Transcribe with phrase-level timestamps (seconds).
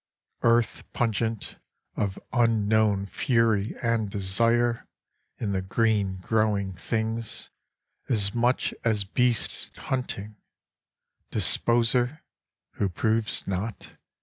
[0.41, 1.57] Earth pungent,
[1.95, 4.87] of unknown fury and desire
[5.37, 7.51] In the green growing things
[8.09, 10.37] as much as beasts hunting
[11.29, 12.23] Disposer
[12.71, 13.91] (who proves not